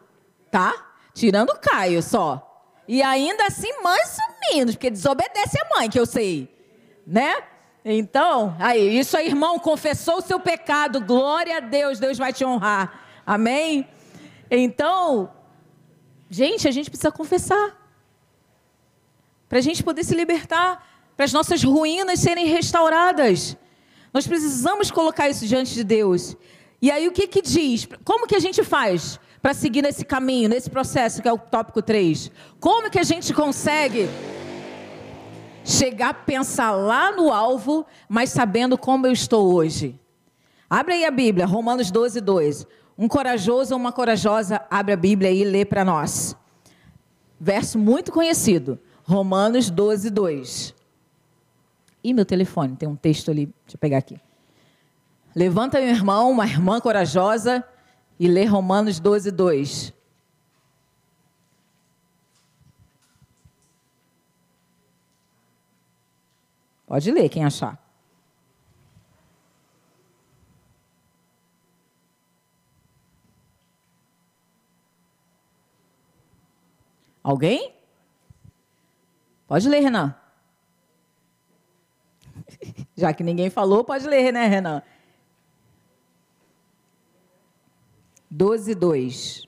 [0.50, 0.93] tá?
[1.14, 2.50] Tirando o Caio só.
[2.86, 6.52] E ainda assim, mais ou menos, porque desobedece a mãe, que eu sei.
[7.06, 7.34] Né?
[7.84, 12.44] Então, aí, isso aí, irmão, confessou o seu pecado, glória a Deus, Deus vai te
[12.44, 13.00] honrar.
[13.24, 13.88] Amém?
[14.50, 15.30] Então,
[16.30, 17.80] Gente, a gente precisa confessar.
[19.48, 20.84] Para a gente poder se libertar,
[21.16, 23.56] para as nossas ruínas serem restauradas.
[24.12, 26.36] Nós precisamos colocar isso diante de Deus.
[26.82, 27.86] E aí o que que diz?
[28.04, 31.82] Como que a gente faz para seguir nesse caminho, nesse processo que é o tópico
[31.82, 32.30] 3?
[32.58, 34.08] Como que a gente consegue
[35.62, 40.00] chegar a pensar lá no alvo, mas sabendo como eu estou hoje?
[40.68, 42.66] Abre aí a Bíblia, Romanos 12, 2.
[42.96, 46.34] Um corajoso ou uma corajosa abre a Bíblia e lê para nós.
[47.38, 50.74] Verso muito conhecido, Romanos 12, 2.
[52.02, 54.18] E meu telefone, tem um texto ali, deixa eu pegar aqui.
[55.36, 57.62] Levanta meu irmão, uma irmã corajosa,
[58.18, 59.92] e lê Romanos 12, 2.
[66.86, 67.82] Pode ler, quem achar.
[77.22, 77.74] Alguém?
[79.48, 80.14] Pode ler, Renan.
[82.94, 84.82] Já que ninguém falou, pode ler, né, Renan?
[88.36, 89.46] 12, 2.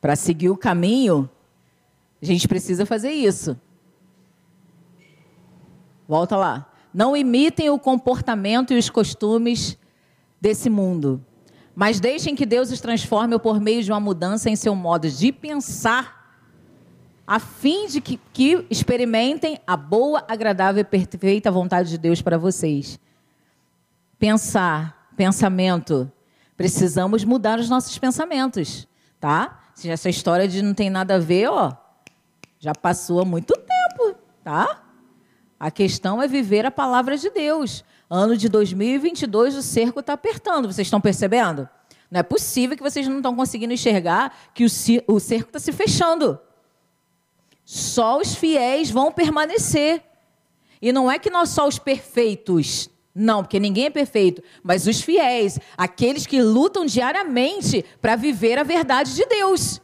[0.00, 1.30] Para seguir o caminho,
[2.20, 3.56] a gente precisa fazer isso.
[6.08, 6.72] Volta lá.
[6.92, 9.78] Não imitem o comportamento e os costumes
[10.40, 11.24] desse mundo,
[11.80, 15.32] mas deixem que Deus os transforme por meio de uma mudança em seu modo de
[15.32, 16.36] pensar,
[17.26, 22.36] a fim de que, que experimentem a boa, agradável e perfeita vontade de Deus para
[22.36, 23.00] vocês.
[24.18, 26.12] Pensar, pensamento.
[26.54, 28.86] Precisamos mudar os nossos pensamentos,
[29.18, 29.60] tá?
[29.74, 31.72] Se essa história de não tem nada a ver, ó,
[32.58, 34.82] já passou há muito tempo, tá?
[35.58, 37.82] A questão é viver a palavra de Deus.
[38.10, 40.70] Ano de 2022, o cerco está apertando.
[40.70, 41.68] Vocês estão percebendo?
[42.10, 46.38] Não é possível que vocês não estão conseguindo enxergar que o cerco está se fechando.
[47.64, 50.02] Só os fiéis vão permanecer.
[50.82, 55.00] E não é que nós só os perfeitos não, porque ninguém é perfeito, mas os
[55.00, 59.80] fiéis, aqueles que lutam diariamente para viver a verdade de Deus.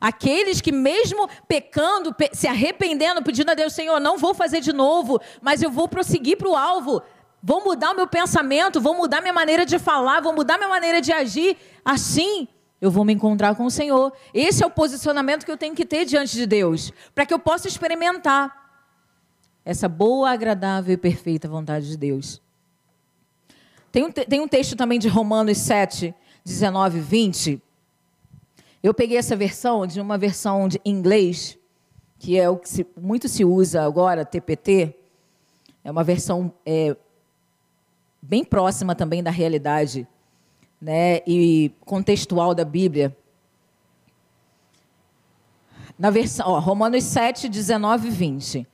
[0.00, 5.20] Aqueles que, mesmo pecando, se arrependendo, pedindo a Deus, Senhor, não vou fazer de novo,
[5.42, 7.02] mas eu vou prosseguir para o alvo.
[7.42, 11.00] Vou mudar o meu pensamento, vou mudar minha maneira de falar, vou mudar minha maneira
[11.00, 11.56] de agir.
[11.84, 12.48] Assim,
[12.80, 14.12] eu vou me encontrar com o Senhor.
[14.34, 17.38] Esse é o posicionamento que eu tenho que ter diante de Deus, para que eu
[17.38, 18.68] possa experimentar
[19.64, 22.40] essa boa, agradável e perfeita vontade de Deus.
[23.92, 27.62] Tem um, tem um texto também de Romanos 7, 19 e 20.
[28.82, 31.58] Eu peguei essa versão de uma versão de inglês,
[32.18, 34.94] que é o que se, muito se usa agora, TPT.
[35.84, 36.96] É uma versão é,
[38.20, 40.06] bem próxima também da realidade
[40.80, 43.16] né, e contextual da Bíblia.
[45.98, 48.66] Na versão, ó, Romanos 7, 19 e 20.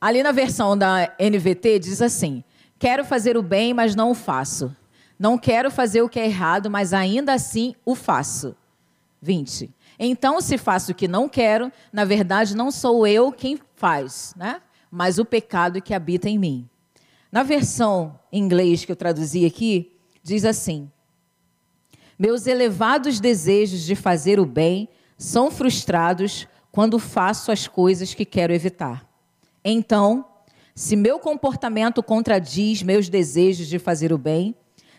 [0.00, 2.42] Ali na versão da NVT diz assim:
[2.78, 4.74] Quero fazer o bem, mas não o faço.
[5.18, 8.54] Não quero fazer o que é errado, mas ainda assim o faço.
[9.20, 9.70] 20.
[9.98, 14.62] Então, se faço o que não quero, na verdade não sou eu quem faz, né?
[14.90, 16.68] mas o pecado que habita em mim.
[17.30, 20.90] Na versão em inglês que eu traduzi aqui, diz assim:
[22.18, 28.52] Meus elevados desejos de fazer o bem são frustrados quando faço as coisas que quero
[28.52, 29.06] evitar.
[29.64, 30.24] Então,
[30.74, 34.54] se meu comportamento contradiz meus desejos de fazer o bem,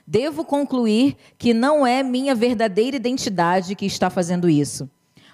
[0.05, 4.89] devo concluir que não é minha verdadeira identidade que está fazendo isso,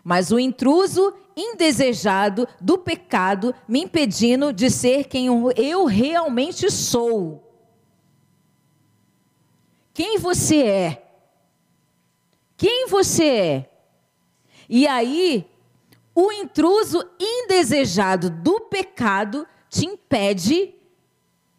[0.06, 5.26] mas o intruso indesejado do pecado me impedindo de ser quem
[5.58, 7.42] eu realmente sou.
[9.92, 11.04] Quem você é?
[12.56, 13.70] Quem você é?
[14.70, 15.50] E aí,
[16.14, 20.76] o intruso indesejado do pecado te impede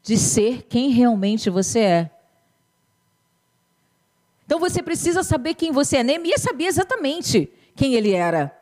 [0.05, 2.11] de ser quem realmente você é.
[4.45, 6.05] Então você precisa saber quem você é.
[6.05, 8.57] Neemias sabia exatamente quem ele era.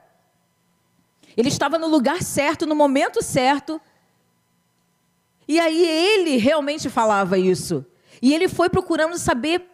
[1.37, 3.81] Ele estava no lugar certo, no momento certo.
[5.49, 7.85] E aí ele realmente falava isso.
[8.21, 9.65] E ele foi procurando saber.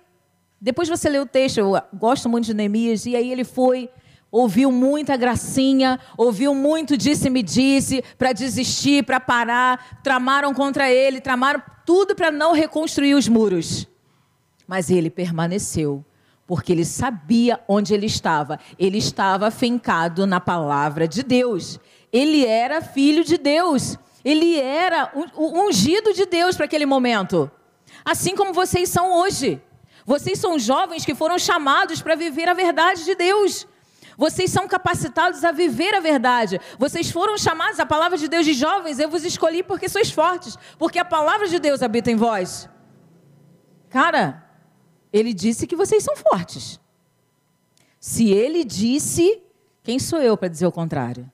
[0.60, 3.90] Depois você lê o texto, eu gosto muito de Neemias, e aí ele foi
[4.30, 11.60] ouviu muita gracinha, ouviu muito disse-me disse, para desistir, para parar, tramaram contra ele, tramaram
[11.84, 13.88] tudo para não reconstruir os muros.
[14.66, 16.04] Mas ele permaneceu,
[16.50, 18.58] Porque ele sabia onde ele estava.
[18.76, 21.78] Ele estava fincado na palavra de Deus.
[22.12, 23.96] Ele era filho de Deus.
[24.24, 27.48] Ele era o ungido de Deus para aquele momento.
[28.04, 29.62] Assim como vocês são hoje.
[30.04, 33.64] Vocês são jovens que foram chamados para viver a verdade de Deus.
[34.18, 36.60] Vocês são capacitados a viver a verdade.
[36.80, 40.58] Vocês foram chamados, a palavra de Deus de jovens, eu vos escolhi porque sois fortes,
[40.80, 42.68] porque a palavra de Deus habita em vós.
[43.88, 44.49] Cara,
[45.12, 46.80] ele disse que vocês são fortes.
[47.98, 49.42] Se ele disse,
[49.82, 51.30] quem sou eu para dizer o contrário?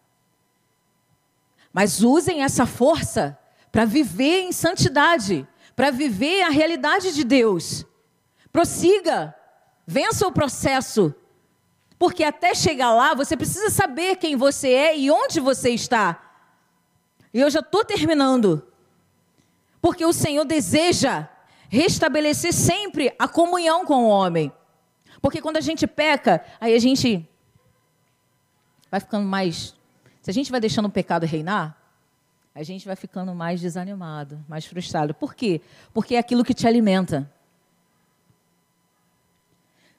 [1.72, 3.38] Mas usem essa força
[3.70, 7.84] para viver em santidade, para viver a realidade de Deus.
[8.50, 9.34] Prossiga,
[9.86, 11.14] vença o processo,
[11.98, 16.22] porque até chegar lá, você precisa saber quem você é e onde você está.
[17.32, 18.66] E eu já estou terminando.
[19.80, 21.28] Porque o Senhor deseja
[21.68, 24.52] restabelecer sempre a comunhão com o homem.
[25.20, 27.28] Porque quando a gente peca, aí a gente
[28.90, 29.74] vai ficando mais.
[30.22, 31.76] Se a gente vai deixando o pecado reinar,
[32.54, 35.12] a gente vai ficando mais desanimado, mais frustrado.
[35.12, 35.60] Por quê?
[35.92, 37.30] Porque é aquilo que te alimenta.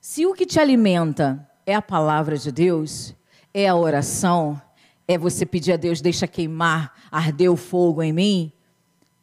[0.01, 3.13] Se o que te alimenta é a palavra de Deus,
[3.53, 4.59] é a oração,
[5.07, 8.51] é você pedir a Deus, deixa queimar, arder o fogo em mim.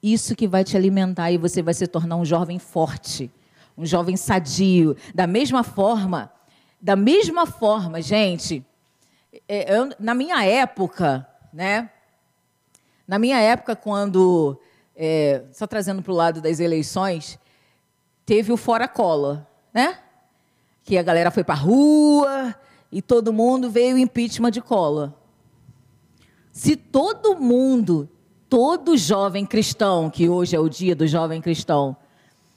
[0.06, 3.30] Isso que vai te alimentar e você vai se tornar um jovem forte,
[3.74, 4.94] um jovem sadio.
[5.14, 6.30] Da mesma forma,
[6.78, 8.62] da mesma forma, gente,
[9.48, 11.88] é, eu, na minha época, né?
[13.08, 14.60] Na minha época, quando,
[14.94, 17.38] é, só trazendo para o lado das eleições,
[18.26, 20.00] teve o fora cola, né?
[20.84, 22.54] que a galera foi para a rua
[22.92, 25.18] e todo mundo veio impeachment de cola.
[26.52, 28.06] Se todo mundo,
[28.48, 31.96] todo jovem cristão, que hoje é o dia do jovem cristão,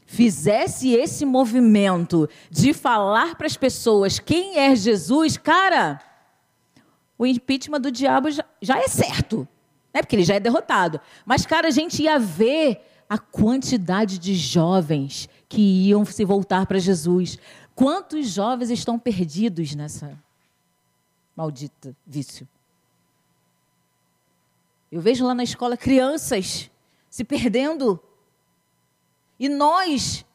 [0.05, 6.01] fizesse esse movimento de falar para as pessoas quem é Jesus, cara,
[7.17, 9.47] o impeachment do diabo já, já é certo,
[9.93, 10.01] né?
[10.01, 11.01] porque ele já é derrotado.
[11.25, 16.77] Mas, cara, a gente ia ver a quantidade de jovens que iam se voltar para
[16.77, 17.37] Jesus.
[17.73, 20.17] Quantos jovens estão perdidos nessa
[21.35, 22.47] maldita vício?
[24.91, 26.69] Eu vejo lá na escola crianças
[27.09, 27.99] se perdendo.
[29.39, 30.25] E nós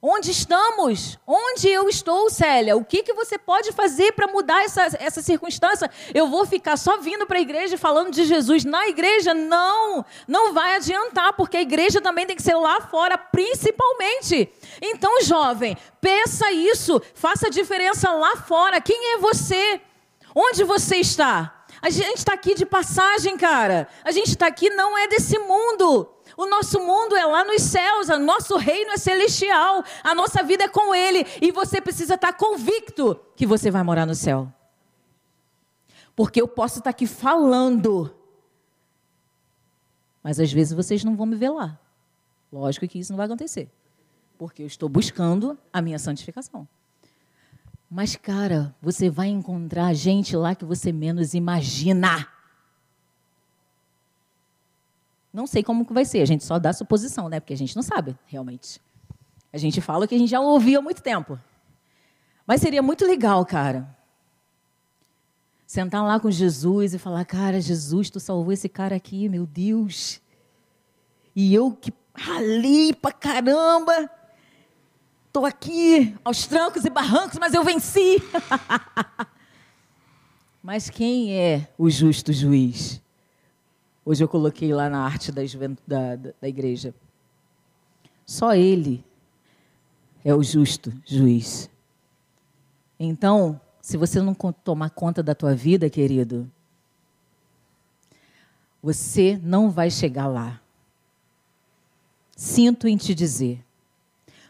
[0.00, 1.18] Onde estamos?
[1.26, 2.76] Onde eu estou, Célia?
[2.76, 5.90] O que, que você pode fazer para mudar essa, essa circunstância?
[6.14, 9.34] Eu vou ficar só vindo para a igreja falando de Jesus na igreja?
[9.34, 14.48] Não, não vai adiantar, porque a igreja também tem que ser lá fora, principalmente.
[14.80, 18.80] Então, jovem, peça isso, faça a diferença lá fora.
[18.80, 19.80] Quem é você?
[20.32, 21.57] Onde você está?
[21.80, 23.88] A gente está aqui de passagem, cara.
[24.04, 26.08] A gente está aqui, não é desse mundo.
[26.36, 30.64] O nosso mundo é lá nos céus, o nosso reino é celestial, a nossa vida
[30.64, 34.52] é com Ele e você precisa estar convicto que você vai morar no céu.
[36.14, 38.14] Porque eu posso estar aqui falando,
[40.22, 41.78] mas às vezes vocês não vão me ver lá.
[42.52, 43.68] Lógico que isso não vai acontecer,
[44.36, 46.68] porque eu estou buscando a minha santificação.
[47.90, 52.28] Mas, cara, você vai encontrar gente lá que você menos imagina.
[55.32, 57.40] Não sei como que vai ser, a gente só dá suposição, né?
[57.40, 58.80] Porque a gente não sabe, realmente.
[59.52, 61.38] A gente fala que a gente já ouviu há muito tempo.
[62.46, 63.96] Mas seria muito legal, cara.
[65.66, 70.20] Sentar lá com Jesus e falar: Cara, Jesus, tu salvou esse cara aqui, meu Deus.
[71.36, 74.10] E eu que ralei pra caramba.
[75.38, 78.16] Estou aqui aos trancos e barrancos, mas eu venci.
[80.60, 83.00] mas quem é o justo juiz?
[84.04, 85.42] Hoje eu coloquei lá na arte da,
[85.86, 86.92] da, da igreja.
[88.26, 89.04] Só Ele
[90.24, 91.70] é o justo juiz.
[92.98, 96.50] Então, se você não tomar conta da tua vida, querido,
[98.82, 100.60] você não vai chegar lá.
[102.34, 103.67] Sinto em te dizer.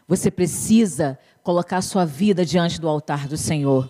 [0.09, 3.87] Você precisa colocar a sua vida diante do altar do Senhor.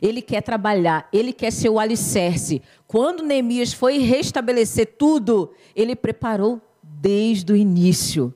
[0.00, 2.62] Ele quer trabalhar, ele quer ser o alicerce.
[2.86, 8.34] Quando Neemias foi restabelecer tudo, ele preparou desde o início.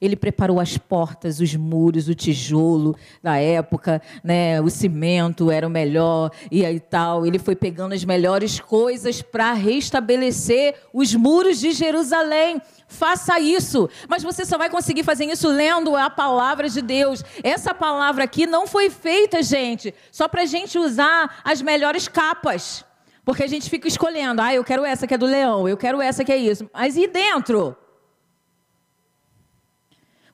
[0.00, 4.60] Ele preparou as portas, os muros, o tijolo da época, né?
[4.60, 7.26] O cimento era o melhor e aí tal.
[7.26, 12.60] Ele foi pegando as melhores coisas para restabelecer os muros de Jerusalém.
[12.88, 17.22] Faça isso, mas você só vai conseguir fazer isso lendo a palavra de Deus.
[17.42, 22.84] Essa palavra aqui não foi feita, gente, só para gente usar as melhores capas.
[23.24, 26.00] Porque a gente fica escolhendo, ah, eu quero essa que é do leão, eu quero
[26.00, 26.68] essa que é isso.
[26.72, 27.76] Mas e dentro?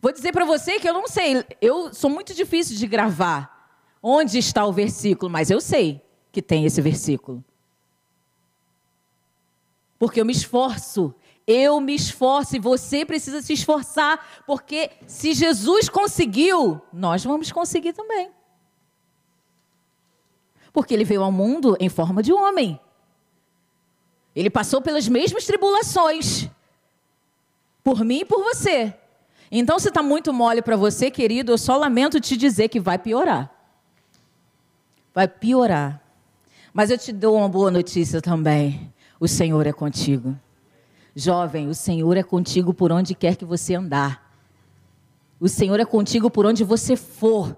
[0.01, 3.55] Vou dizer para você que eu não sei, eu sou muito difícil de gravar.
[4.03, 7.45] onde está o versículo, mas eu sei que tem esse versículo.
[9.99, 11.13] Porque eu me esforço,
[11.45, 17.95] eu me esforço e você precisa se esforçar, porque se Jesus conseguiu, nós vamos conseguir
[17.95, 18.31] também.
[20.73, 22.79] Porque ele veio ao mundo em forma de homem.
[24.37, 26.49] Ele passou pelas mesmas tribulações.
[27.83, 28.95] Por mim e por você.
[29.51, 32.99] Então, se está muito mole para você, querido, eu só lamento te dizer que vai
[32.99, 33.51] piorar.
[35.15, 36.03] Vai piorar.
[36.73, 38.93] Mas eu te dou uma boa notícia também.
[39.19, 40.37] O Senhor é contigo.
[41.15, 44.31] Jovem, o Senhor é contigo por onde quer que você andar.
[45.41, 47.57] O Senhor é contigo por onde você for.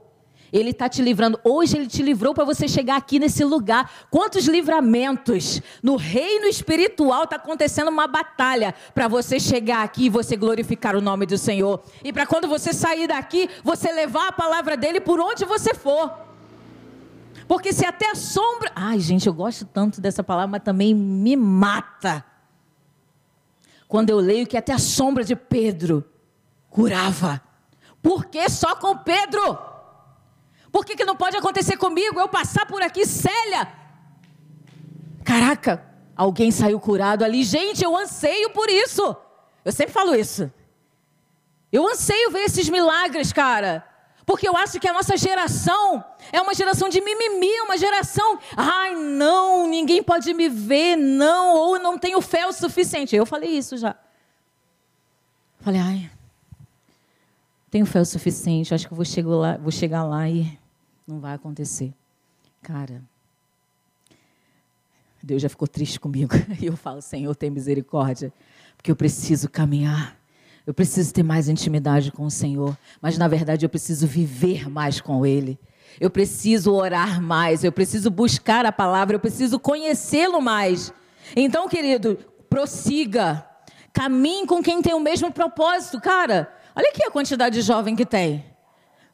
[0.53, 1.39] Ele está te livrando.
[1.45, 3.91] Hoje Ele te livrou para você chegar aqui nesse lugar.
[4.11, 5.61] Quantos livramentos?
[5.83, 11.01] No reino espiritual está acontecendo uma batalha para você chegar aqui e você glorificar o
[11.01, 11.83] nome do Senhor.
[12.03, 16.13] E para quando você sair daqui, você levar a palavra dele por onde você for.
[17.47, 18.71] Porque se até a sombra.
[18.75, 22.25] Ai, gente, eu gosto tanto dessa palavra, mas também me mata.
[23.87, 26.05] Quando eu leio que até a sombra de Pedro
[26.69, 27.41] curava.
[28.03, 29.59] Por que só com Pedro?
[30.71, 32.21] Por que, que não pode acontecer comigo?
[32.21, 33.69] Eu passar por aqui, Célia.
[35.25, 35.85] Caraca,
[36.17, 37.43] alguém saiu curado ali.
[37.43, 39.17] Gente, eu anseio por isso.
[39.65, 40.51] Eu sempre falo isso.
[41.71, 43.85] Eu anseio ver esses milagres, cara.
[44.25, 48.95] Porque eu acho que a nossa geração é uma geração de mimimi, uma geração, ai,
[48.95, 53.17] não, ninguém pode me ver, não, ou não tenho fé o suficiente.
[53.17, 53.97] Eu falei isso já.
[55.61, 56.11] Falei, ai,
[57.71, 60.59] tenho fé o suficiente, acho que vou chegar lá, vou chegar lá e
[61.07, 61.93] não vai acontecer.
[62.63, 63.03] Cara,
[65.23, 66.35] Deus já ficou triste comigo.
[66.61, 68.33] E eu falo, Senhor, tem misericórdia,
[68.77, 70.17] porque eu preciso caminhar.
[70.67, 75.01] Eu preciso ter mais intimidade com o Senhor, mas na verdade eu preciso viver mais
[75.01, 75.59] com Ele.
[75.99, 80.93] Eu preciso orar mais, eu preciso buscar a palavra, eu preciso conhecê-lo mais.
[81.35, 82.19] Então, querido,
[82.51, 83.45] prossiga.
[83.93, 86.53] Caminhe com quem tem o mesmo propósito, cara.
[86.79, 88.45] Olha aqui a quantidade de jovem que tem.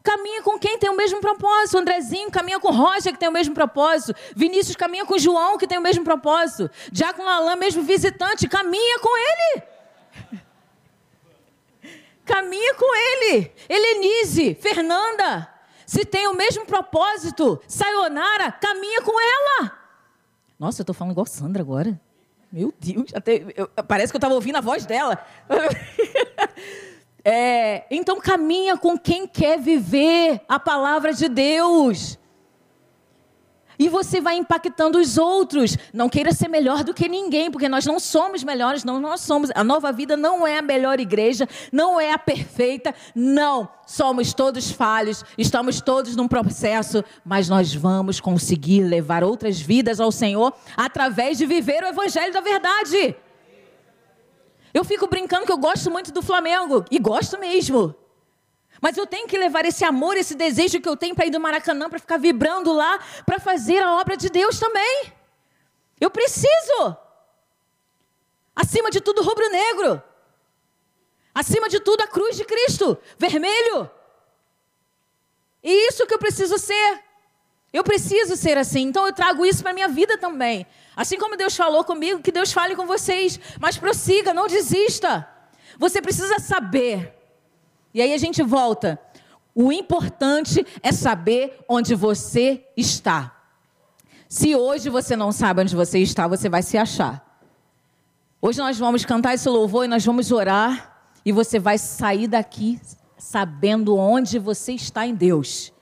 [0.02, 1.78] Caminha com quem tem o mesmo propósito.
[1.78, 4.14] Andrezinho caminha com Roger, que tem o mesmo propósito.
[4.36, 6.70] Vinícius caminha com João, que tem o mesmo propósito.
[6.92, 9.62] Diácono Alain, mesmo visitante, caminha com ele.
[12.26, 13.50] Caminha com ele.
[13.66, 15.48] Helenise, Fernanda,
[15.86, 19.72] se tem o mesmo propósito, Sayonara, caminha com ela.
[20.58, 21.98] Nossa, eu estou falando igual Sandra agora.
[22.52, 25.18] Meu Deus, até, eu, parece que eu estava ouvindo a voz dela.
[27.24, 32.18] É, então caminha com quem quer viver a palavra de Deus.
[33.78, 35.76] E você vai impactando os outros.
[35.92, 39.50] Não queira ser melhor do que ninguém, porque nós não somos melhores, não nós somos.
[39.54, 43.68] A nova vida não é a melhor igreja, não é a perfeita, não.
[43.86, 50.12] Somos todos falhos, estamos todos num processo, mas nós vamos conseguir levar outras vidas ao
[50.12, 53.16] Senhor através de viver o evangelho da verdade.
[54.74, 57.94] Eu fico brincando que eu gosto muito do Flamengo, e gosto mesmo.
[58.80, 61.38] Mas eu tenho que levar esse amor, esse desejo que eu tenho para ir do
[61.38, 65.12] Maracanã, para ficar vibrando lá, para fazer a obra de Deus também.
[66.00, 66.96] Eu preciso.
[68.54, 70.02] Acima de tudo, rubro-negro.
[71.32, 73.88] Acima de tudo, a cruz de Cristo, vermelho.
[75.62, 77.00] E isso que eu preciso ser.
[77.72, 78.82] Eu preciso ser assim.
[78.82, 80.66] Então eu trago isso para minha vida também.
[80.96, 83.38] Assim como Deus falou comigo, que Deus fale com vocês.
[83.60, 85.28] Mas prossiga, não desista.
[85.78, 87.14] Você precisa saber.
[87.92, 89.00] E aí a gente volta.
[89.54, 93.34] O importante é saber onde você está.
[94.28, 97.22] Se hoje você não sabe onde você está, você vai se achar.
[98.40, 100.92] Hoje nós vamos cantar esse louvor e nós vamos orar.
[101.24, 102.80] E você vai sair daqui
[103.16, 105.73] sabendo onde você está em Deus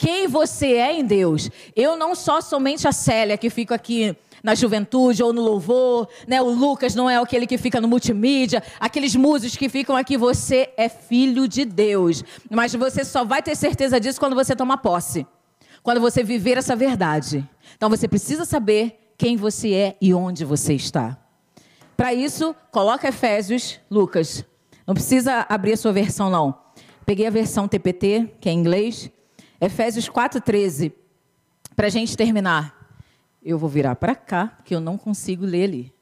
[0.00, 1.50] quem você é em Deus.
[1.76, 6.40] Eu não sou somente a Célia que fico aqui na juventude ou no louvor, né?
[6.40, 10.72] O Lucas não é aquele que fica no multimídia, aqueles músicos que ficam aqui, você
[10.74, 12.24] é filho de Deus.
[12.50, 15.26] Mas você só vai ter certeza disso quando você tomar posse.
[15.82, 17.46] Quando você viver essa verdade.
[17.76, 21.18] Então você precisa saber quem você é e onde você está.
[21.94, 24.46] Para isso, coloca Efésios, Lucas.
[24.86, 26.58] Não precisa abrir a sua versão não.
[27.04, 29.10] Peguei a versão TPT, que é em inglês.
[29.60, 30.92] Efésios 4,13.
[31.76, 32.78] Para a gente terminar.
[33.42, 35.92] Eu vou virar para cá, porque eu não consigo ler ali.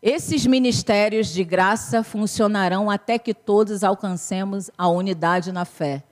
[0.00, 6.04] Esses ministérios de graça funcionarão até que todos alcancemos a unidade na fé.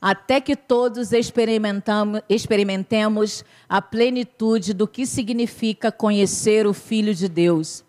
[0.00, 1.10] Até que todos
[2.28, 7.84] experimentemos a plenitude do que significa conhecer o Filho de Deus.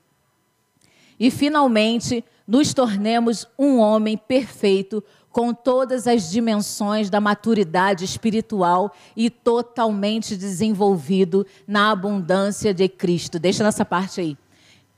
[1.20, 9.30] E, finalmente, nos tornemos um homem perfeito com todas as dimensões da maturidade espiritual e
[9.30, 13.40] totalmente desenvolvido na abundância de Cristo.
[13.40, 14.38] Deixa nessa parte aí.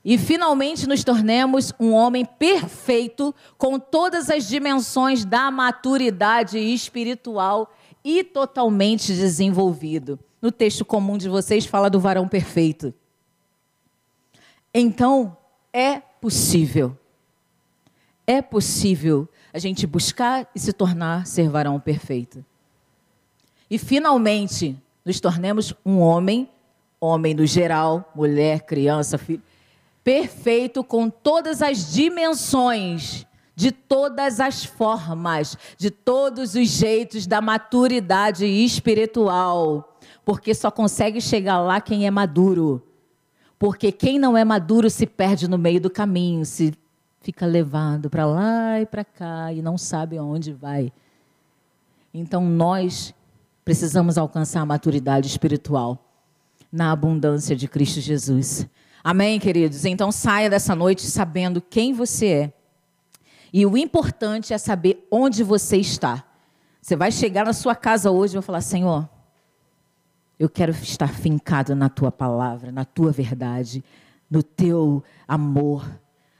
[0.04, 7.72] E finalmente nos tornemos um homem perfeito com todas as dimensões da maturidade espiritual
[8.04, 10.18] e totalmente desenvolvido.
[10.40, 12.94] No texto comum de vocês fala do varão perfeito.
[14.72, 15.36] Então,
[15.72, 16.96] é possível.
[18.26, 22.44] É possível a gente buscar e se tornar ser varão perfeito.
[23.70, 26.48] E finalmente nos tornemos um homem,
[27.00, 29.42] homem no geral, mulher, criança, filho,
[30.02, 38.44] perfeito com todas as dimensões, de todas as formas, de todos os jeitos da maturidade
[38.44, 42.82] espiritual, porque só consegue chegar lá quem é maduro.
[43.58, 46.74] Porque quem não é maduro se perde no meio do caminho, se
[47.26, 50.92] fica levado para lá e para cá e não sabe aonde vai.
[52.14, 53.12] Então nós
[53.64, 55.98] precisamos alcançar a maturidade espiritual
[56.70, 58.68] na abundância de Cristo Jesus.
[59.02, 59.84] Amém, queridos?
[59.84, 62.52] Então saia dessa noite sabendo quem você é.
[63.52, 66.24] E o importante é saber onde você está.
[66.80, 69.08] Você vai chegar na sua casa hoje e vai falar: Senhor,
[70.38, 73.82] eu quero estar fincado na tua palavra, na tua verdade,
[74.30, 75.84] no teu amor,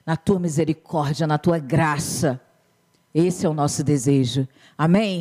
[0.07, 2.41] na tua misericórdia, na tua graça.
[3.13, 4.47] Esse é o nosso desejo.
[4.79, 5.21] Amém?